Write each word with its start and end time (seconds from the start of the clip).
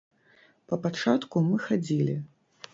Па 0.71 0.79
пачатку 0.87 1.45
мы 1.51 1.63
хадзілі. 1.69 2.19